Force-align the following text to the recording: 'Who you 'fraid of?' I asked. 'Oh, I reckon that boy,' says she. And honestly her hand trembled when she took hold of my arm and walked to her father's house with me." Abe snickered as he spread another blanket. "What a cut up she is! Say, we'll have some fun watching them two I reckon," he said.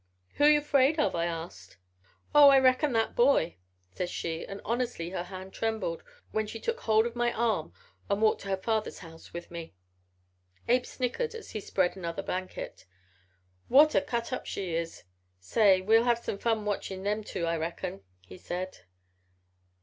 'Who 0.37 0.45
you 0.47 0.61
'fraid 0.61 0.99
of?' 0.99 1.13
I 1.13 1.25
asked. 1.27 1.77
'Oh, 2.33 2.49
I 2.49 2.57
reckon 2.57 2.91
that 2.93 3.15
boy,' 3.15 3.57
says 3.91 4.09
she. 4.09 4.43
And 4.43 4.59
honestly 4.65 5.11
her 5.11 5.25
hand 5.25 5.53
trembled 5.53 6.01
when 6.31 6.47
she 6.47 6.59
took 6.59 6.79
hold 6.79 7.05
of 7.05 7.15
my 7.15 7.31
arm 7.33 7.71
and 8.09 8.19
walked 8.19 8.41
to 8.41 8.47
her 8.47 8.57
father's 8.57 8.97
house 9.05 9.31
with 9.31 9.51
me." 9.51 9.75
Abe 10.67 10.87
snickered 10.87 11.35
as 11.35 11.51
he 11.51 11.59
spread 11.59 11.95
another 11.95 12.23
blanket. 12.23 12.87
"What 13.67 13.93
a 13.93 14.01
cut 14.01 14.33
up 14.33 14.47
she 14.47 14.73
is! 14.73 15.03
Say, 15.39 15.81
we'll 15.81 16.05
have 16.05 16.17
some 16.17 16.39
fun 16.39 16.65
watching 16.65 17.03
them 17.03 17.23
two 17.23 17.45
I 17.45 17.55
reckon," 17.57 18.01
he 18.21 18.39
said. 18.39 18.79